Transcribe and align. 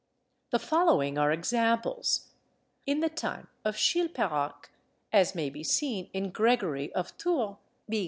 The 0.49 0.57
following 0.57 1.19
are 1.19 1.31
examples: 1.31 2.29
In 2.87 3.01
the 3.01 3.09
time 3.09 3.49
of 3.63 3.77
Chilperic, 3.77 4.71
as 5.13 5.35
may 5.35 5.51
be 5.51 5.63
seen 5.63 6.09
in 6.11 6.31
Gregory 6.31 6.91
of 6.95 7.15
Tours, 7.19 7.57
b. 7.87 7.99